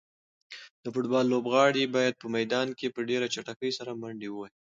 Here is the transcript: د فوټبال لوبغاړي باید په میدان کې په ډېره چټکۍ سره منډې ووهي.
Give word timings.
د 0.83 0.85
فوټبال 0.93 1.25
لوبغاړي 1.29 1.83
باید 1.95 2.19
په 2.21 2.27
میدان 2.35 2.67
کې 2.77 2.87
په 2.95 2.99
ډېره 3.09 3.27
چټکۍ 3.33 3.71
سره 3.77 3.91
منډې 4.01 4.29
ووهي. 4.31 4.53